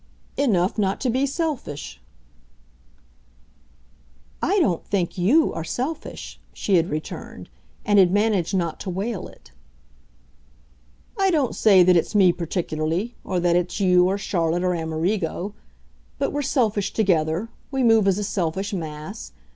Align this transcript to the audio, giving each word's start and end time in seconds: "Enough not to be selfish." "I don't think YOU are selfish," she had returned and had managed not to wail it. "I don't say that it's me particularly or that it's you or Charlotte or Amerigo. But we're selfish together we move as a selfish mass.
"Enough 0.35 0.79
not 0.79 0.99
to 1.01 1.11
be 1.11 1.27
selfish." 1.27 2.01
"I 4.41 4.57
don't 4.59 4.83
think 4.83 5.15
YOU 5.15 5.53
are 5.53 5.63
selfish," 5.63 6.39
she 6.53 6.77
had 6.77 6.89
returned 6.89 7.51
and 7.85 7.99
had 7.99 8.09
managed 8.11 8.55
not 8.57 8.79
to 8.79 8.89
wail 8.89 9.27
it. 9.27 9.51
"I 11.19 11.29
don't 11.29 11.53
say 11.55 11.83
that 11.83 11.95
it's 11.95 12.15
me 12.15 12.33
particularly 12.33 13.13
or 13.23 13.39
that 13.41 13.55
it's 13.55 13.79
you 13.79 14.07
or 14.07 14.17
Charlotte 14.17 14.63
or 14.63 14.73
Amerigo. 14.73 15.53
But 16.17 16.33
we're 16.33 16.41
selfish 16.41 16.93
together 16.93 17.49
we 17.69 17.83
move 17.83 18.07
as 18.07 18.17
a 18.17 18.23
selfish 18.23 18.73
mass. 18.73 19.33